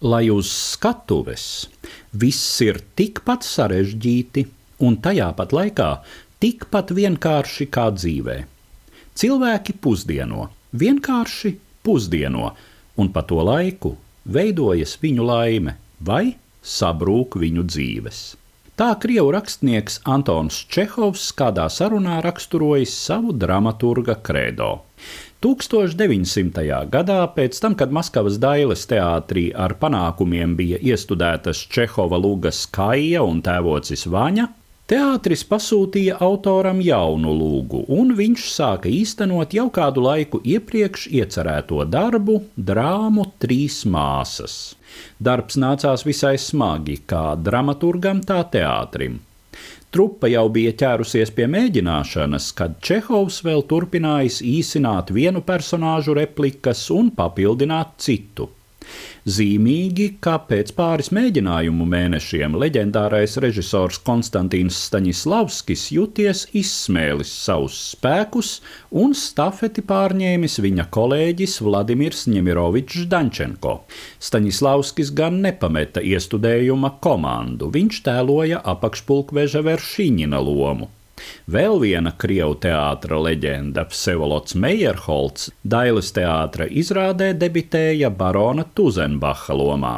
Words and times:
lai 0.00 0.26
uz 0.30 0.50
skatuves 0.52 1.68
viss 2.12 2.60
ir 2.64 2.82
tikpat 2.98 3.46
sarežģīti 3.46 4.46
un 4.86 4.98
tajā 5.00 5.30
pat 5.36 5.54
laikā 5.56 5.90
tikpat 6.42 6.92
vienkārši 6.96 7.68
kā 7.72 7.88
dzīvē. 7.96 8.36
Cilvēki 9.16 9.76
pusdieno, 9.80 10.50
vienkārši 10.76 11.54
pusdieno, 11.86 12.50
un 13.00 13.12
pa 13.12 13.22
to 13.24 13.40
laiku 13.40 13.94
veidojas 14.28 14.96
viņu 15.00 15.24
laime 15.24 15.78
vai 16.04 16.36
sabrūk 16.60 17.38
viņu 17.40 17.64
dzīves. 17.70 18.24
Tā 18.76 18.90
krievu 19.00 19.30
rakstnieks 19.32 20.02
Antons 20.04 20.58
Čehovs 20.68 21.30
kādā 21.38 21.64
sarunā 21.72 22.18
raksturojis 22.24 22.92
savu 22.92 23.32
dramaturga 23.32 24.18
kredo. 24.20 24.82
1900. 25.44 26.64
gadā, 26.92 27.18
pēc 27.36 27.58
tam, 27.60 27.74
kad 27.78 27.92
Maskavas 27.92 28.38
Dailes 28.42 28.86
teātrī 28.88 29.48
ar 29.52 29.76
panākumiem 29.80 30.54
bija 30.56 30.78
iestudētas 30.80 31.66
Čehova 31.72 32.20
Lūgas 32.20 32.64
Kaija 32.72 33.24
un 33.26 33.42
tēvocis 33.44 34.06
Vaņa, 34.12 34.48
Teātris 34.86 35.40
pasūtīja 35.50 36.20
autoram 36.22 36.78
jaunu 36.78 37.32
lūgu, 37.34 37.80
un 37.90 38.12
viņš 38.14 38.44
sāka 38.52 38.86
īstenot 38.86 39.56
jau 39.56 39.64
kādu 39.74 40.04
laiku 40.04 40.38
iepriekš 40.46 41.08
iecerēto 41.10 41.80
darbu, 41.90 42.36
drāmu 42.54 43.26
Trīs 43.42 43.80
māsas. 43.82 44.76
Darbs 45.18 45.58
nācās 45.58 46.06
visai 46.06 46.36
smagi, 46.38 47.00
kā 47.02 47.32
dramaturgam, 47.34 48.22
tā 48.22 48.44
teātrim. 48.54 49.18
Trupa 49.96 50.28
jau 50.28 50.42
bija 50.52 50.74
ķērusies 50.76 51.30
pie 51.32 51.46
mēģināšanas, 51.48 52.50
kad 52.58 52.74
Čehovs 52.84 53.38
vēl 53.46 53.62
turpinājis 53.70 54.42
īsināt 54.44 55.08
vienu 55.16 55.40
personāžu 55.40 56.12
replikas 56.18 56.82
un 56.92 57.08
papildināt 57.16 57.94
citu. 58.04 58.50
Zīmīgi, 59.26 60.06
ka 60.22 60.36
pēc 60.48 60.70
pāris 60.76 61.10
mēģinājumu 61.16 61.86
mēnešiem 61.90 62.56
leģendārais 62.62 63.36
režisors 63.42 63.98
Konstantīns 64.06 64.78
Staņislavskis 64.86 65.86
juties 65.96 66.44
izsmēlis 66.56 67.32
savus 67.46 67.78
spēkus 67.92 68.52
un 68.94 69.16
stafeti 69.18 69.82
pārņēmis 69.86 70.60
viņa 70.62 70.86
kolēģis 70.94 71.58
Vladimirs 71.66 72.26
Ņemirovičs 72.30 73.08
Dančenko. 73.10 73.78
Staņislavskis 74.22 75.10
gan 75.18 75.40
nepameta 75.42 76.04
iestudējuma 76.04 76.96
komandu, 77.02 77.72
viņš 77.74 78.04
tēloja 78.06 78.62
apakšpulkveža 78.76 79.64
Veršiņina 79.66 80.44
lomu. 80.50 80.92
Vēl 81.46 81.78
viena 81.82 82.12
krievu 82.16 82.56
teātra 82.62 83.20
leģenda, 83.22 83.86
Vsevolods 83.92 84.56
Meierholts, 84.58 85.50
Dailes 85.62 86.12
teātra 86.16 86.66
izrādē 86.66 87.32
debitēja 87.38 88.10
barona 88.10 88.66
Tuzenbacha 88.74 89.54
lomā. 89.54 89.96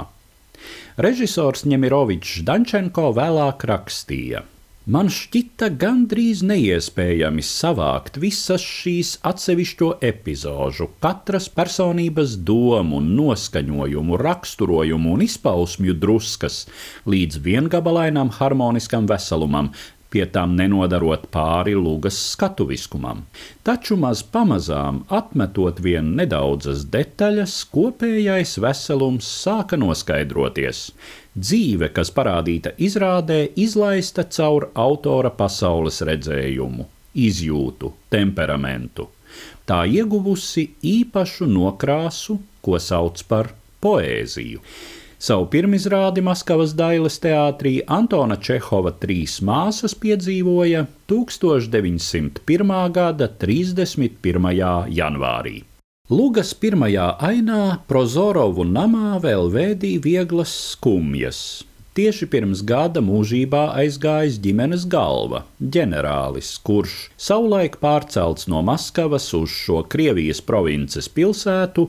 Režisors 0.98 1.62
Ņemirovičs 1.70 2.42
Dančenko 2.46 3.12
vēlāk 3.14 3.66
rakstīja. 3.70 4.44
Man 4.88 5.10
šķita 5.12 5.66
gandrīz 5.76 6.38
neiespējami 6.48 7.42
savākt 7.44 8.14
visas 8.22 8.62
šīs 8.64 9.10
atsevišķo 9.28 9.90
epizožu, 10.08 10.86
katras 11.04 11.50
personības 11.52 12.38
domu, 12.48 13.02
noskaņojumu, 13.04 14.16
raksturojumu 14.22 15.12
un 15.18 15.26
izpausmju 15.26 15.92
druskas 15.92 16.62
līdz 17.04 17.36
viengabalainam 17.44 18.32
harmoniskam 18.38 19.04
veselumam, 19.12 19.68
pie 20.12 20.24
tām 20.32 20.54
nenodarot 20.58 21.26
pāri 21.34 21.74
lūgas 21.76 22.18
skatuviskumam. 22.32 23.24
Taču 23.66 23.98
maz 24.00 24.22
pamazām, 24.22 25.02
atmetot 25.08 25.82
vien 25.84 26.14
nedaudzas 26.18 26.86
detaļas, 26.92 27.58
kopējais 27.74 28.56
veselums 28.64 29.28
sāka 29.44 29.78
noskaidroties. 29.80 30.88
Dzīve, 31.38 31.92
kas 31.94 32.10
parādīta 32.14 32.72
izrādē, 32.82 33.44
izlaista 33.56 34.24
caur 34.24 34.70
autora 34.74 35.30
pasaules 35.30 36.00
redzējumu, 36.08 36.88
izjūtu, 37.28 37.92
temperamentu. 38.10 39.10
Tā 39.68 39.82
ieguvusi 39.84 40.70
īpašu 40.82 41.47
nokrāsu, 41.52 42.38
ko 42.64 42.80
sauc 42.80 43.20
par 43.28 43.52
poēziju. 43.84 44.62
Savu 45.18 45.48
pirmizrādi 45.50 46.22
Maskavas 46.22 46.76
Dailes 46.78 47.16
teātrī 47.18 47.80
Antona 47.90 48.36
Čehova 48.38 48.92
trīs 49.02 49.40
māsas 49.42 49.96
piedzīvoja 49.98 50.84
1901. 51.10 52.70
gada 52.94 53.26
31. 53.40 54.46
janvārī. 54.94 55.56
Lugas 56.08 56.52
pirmajā 56.54 57.08
ainā 57.18 57.62
Prozorovu 57.90 58.62
namā 58.62 59.18
vēl 59.24 59.50
vēdīja 59.56 60.04
vieglas 60.06 60.52
skumjas. 60.76 61.40
Tieši 61.98 62.28
pirms 62.30 62.62
gada 62.62 63.02
mūžībā 63.02 63.64
aizgājis 63.82 64.38
ģimenes 64.38 64.86
galva, 64.86 65.42
ģenerālis, 65.58 66.52
kurš 66.62 66.94
savulaik 67.18 67.80
pārcelts 67.82 68.46
no 68.46 68.62
Maskavas 68.62 69.26
uz 69.34 69.50
šo 69.50 69.82
Krievijas 69.82 70.38
provinces 70.38 71.10
pilsētu, 71.10 71.88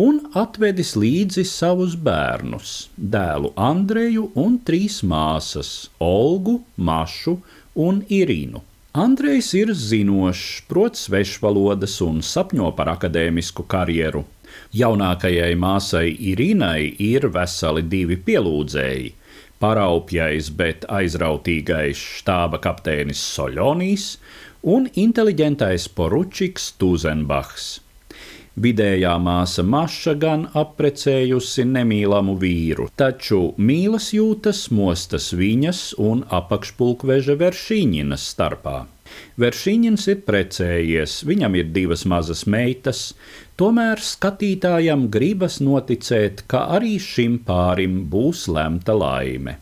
un 0.00 0.22
atvedis 0.32 0.94
līdzi 0.96 1.44
savus 1.44 1.94
bērnus, 2.00 2.88
dēlu 2.96 3.52
Andreju 3.60 4.30
un 4.40 4.58
trīs 4.64 5.02
māsas- 5.04 5.88
Olgu, 6.00 6.62
Mašu 6.76 7.40
un 7.76 8.02
Irinu. 8.08 8.62
Andrejs 8.94 9.52
ir 9.54 9.72
zinošs, 9.74 10.62
prot 10.68 10.96
svešvalodas 10.96 12.00
un 12.00 12.20
sapņo 12.20 12.74
par 12.76 12.88
akadēmisku 12.88 13.64
karjeru. 13.66 14.24
Jaunākajai 14.72 15.54
māsai 15.56 16.16
Irinai 16.18 16.94
ir 16.98 17.28
veseli 17.28 17.82
divi 17.82 18.16
pielūdzēji- 18.16 19.12
paraupjais, 19.62 20.50
bet 20.56 20.84
aizrautīgais 20.88 21.96
štāba 21.96 22.60
kapteinis 22.60 23.20
Soļonijs 23.36 24.16
un 24.62 24.88
inteliģentais 24.88 25.88
poručiks 25.88 26.72
Tuzenbachs. 26.78 27.80
Vidējā 28.60 29.14
māsa 29.16 29.62
Maša 29.64 30.12
gan 30.20 30.42
apprecējusi 30.60 31.64
nemīlamu 31.70 32.34
vīru, 32.36 32.90
taču 33.00 33.54
mīlas 33.56 34.10
jūtas 34.12 34.66
mostas 34.68 35.30
viņas 35.32 35.80
un 35.96 36.20
apakšpulkveža 36.28 37.38
veršīņinas 37.40 38.26
starpā. 38.34 38.82
Veršīņins 39.40 40.08
ir 40.12 40.20
precējies, 40.26 41.22
viņam 41.28 41.56
ir 41.60 41.72
divas 41.72 42.04
mazas 42.08 42.44
meitas, 42.44 43.12
Tomēr 43.62 44.00
skatītājam 44.02 45.04
gribas 45.12 45.58
noticēt, 45.62 46.40
ka 46.50 46.64
arī 46.76 46.96
šim 46.98 47.34
pārim 47.46 47.98
būs 48.10 48.46
lemta 48.50 48.96
laime. 48.96 49.58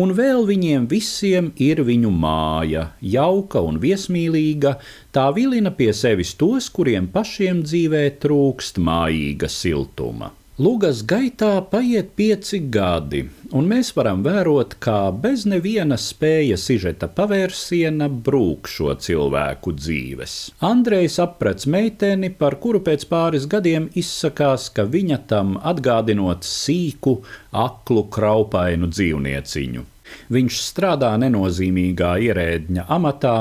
Un 0.00 0.14
vēl 0.16 0.46
viņiem 0.48 0.86
visiem 0.88 1.50
ir 1.60 1.82
viņu 1.84 2.14
māja, 2.22 2.86
jauka 3.02 3.60
un 3.66 3.80
viesmīlīga, 3.82 4.76
tā 5.12 5.26
vilina 5.36 5.74
pie 5.74 5.90
sevis 5.92 6.32
tos, 6.38 6.70
kuriem 6.70 7.10
pašiem 7.12 7.64
dzīvē 7.66 8.04
trūkst 8.22 8.78
mājīga 8.78 9.50
siltuma. 9.50 10.30
Lūgas 10.60 10.98
gaitā 11.08 11.62
paiet 11.64 12.10
pieci 12.12 12.58
gadi, 12.68 13.22
un 13.56 13.70
mēs 13.70 13.88
varam 13.96 14.20
vērot, 14.20 14.74
kā 14.84 15.08
bez 15.22 15.46
neviena 15.48 15.96
spēja 15.96 16.58
sižeta 16.60 17.08
pavērsiena 17.08 18.10
brūk 18.26 18.68
šo 18.68 18.92
cilvēku 19.00 19.72
dzīves. 19.78 20.34
Andrejs 20.68 21.16
aprec 21.24 21.64
meiteni, 21.64 22.28
par 22.28 22.58
kuru 22.60 22.82
pēc 22.84 23.08
pāris 23.08 23.48
gadiem 23.48 23.88
izsakās, 23.96 24.68
ka 24.76 24.84
viņa 24.84 25.22
tam 25.32 25.56
atgādinot 25.56 26.44
sīku, 26.44 27.22
aklu, 27.64 28.04
kraupainu 28.12 28.92
dzīvnieciņu. 28.92 29.88
Viņš 30.36 30.60
strādā 30.68 31.14
nenozīmīgā 31.16 32.12
ierēdņa 32.28 32.90
amatā, 32.92 33.36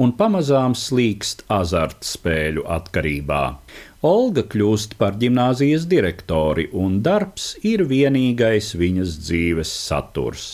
un 0.00 0.14
pamazām 0.16 0.74
slīkst 0.78 1.44
azartspēļu 1.52 2.64
atkarībā. 2.76 3.42
Olga 4.10 4.44
kļūst 4.52 4.96
par 5.00 5.18
gimnāzijas 5.20 5.84
direktori, 5.90 6.70
un 6.72 7.02
darbs 7.04 7.50
ir 7.68 7.84
vienīgais 7.90 8.72
viņas 8.80 9.18
dzīves 9.26 9.72
saturs. 9.88 10.46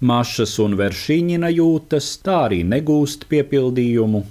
Mašas 0.00 0.58
un 0.64 0.76
veršiņina 0.80 1.48
jūtas 1.54 2.10
tā 2.24 2.36
arī 2.48 2.60
negūst 2.64 3.26
piepildījumu. 3.32 4.22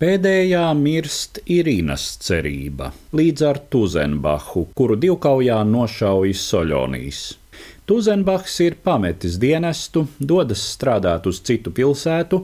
Pēdējā 0.00 0.64
mirst 0.76 1.42
Irīnas 1.52 2.06
cerība, 2.24 2.88
līdz 3.12 3.44
ar 3.50 3.60
Tuzenbachu, 3.72 4.64
kuru 4.76 4.96
divkaujā 5.00 5.60
nošauja 5.68 6.40
Soļonijas. 6.40 7.20
Tuzenbachs 7.90 8.60
ir 8.62 8.76
pametis 8.86 9.34
dienestu, 9.42 10.04
dodas 10.22 10.60
strādāt 10.76 11.24
uz 11.26 11.40
citu 11.42 11.72
pilsētu 11.74 12.38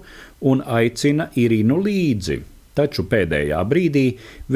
un 0.50 0.62
aicina 0.78 1.28
Irinu 1.38 1.76
līdzi, 1.84 2.40
taču 2.74 3.04
pēdējā 3.12 3.60
brīdī 3.70 4.02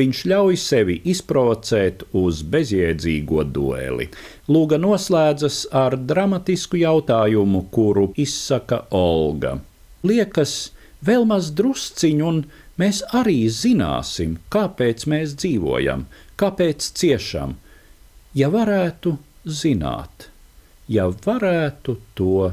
viņš 0.00 0.22
ļauj 0.32 0.58
sevi 0.58 0.96
izprovocēt 1.12 2.02
uz 2.22 2.40
bezjēdzīgo 2.54 3.44
dueli. 3.58 4.08
Lūga 4.50 4.80
noslēdzas 4.82 5.60
ar 5.82 5.94
dramatisku 6.10 6.80
jautājumu, 6.80 7.62
kuru 7.70 8.08
izsaka 8.24 8.80
Olga. 8.90 9.54
Liekas, 10.02 10.56
vēl 11.06 11.28
maz 11.30 11.52
drusciņu, 11.54 12.32
un 12.32 12.42
mēs 12.82 13.04
arī 13.20 13.44
zināsim, 13.60 14.40
kāpēc 14.50 15.06
mēs 15.14 15.38
dzīvojam, 15.38 16.02
kāpēc 16.34 16.90
ciešam. 16.98 17.54
Ja 18.34 18.50
varētu, 18.50 19.14
zināt, 19.46 20.32
ja 20.90 21.06
varētu 21.26 21.96
to 22.18 22.50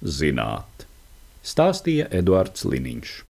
zināt, 0.00 0.86
stāstīja 1.42 2.06
Eduards 2.14 2.64
Liniņš. 2.68 3.14